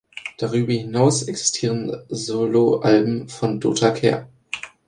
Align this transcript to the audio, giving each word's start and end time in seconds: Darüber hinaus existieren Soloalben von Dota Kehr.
Darüber 0.39 0.73
hinaus 0.73 1.21
existieren 1.27 1.95
Soloalben 2.09 3.29
von 3.29 3.59
Dota 3.59 3.91
Kehr. 3.91 4.27